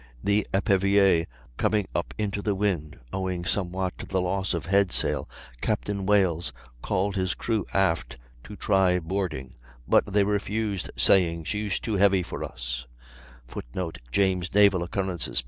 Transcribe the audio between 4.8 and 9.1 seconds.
sail, Capt. Wales called his crew aft to try